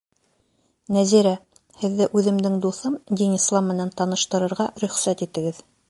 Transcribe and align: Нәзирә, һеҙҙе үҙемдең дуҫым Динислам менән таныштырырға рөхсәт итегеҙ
Нәзирә, 0.95 1.33
һеҙҙе 1.83 2.09
үҙемдең 2.21 2.57
дуҫым 2.65 2.99
Динислам 3.21 3.71
менән 3.75 3.97
таныштырырға 4.01 4.71
рөхсәт 4.87 5.25
итегеҙ 5.29 5.67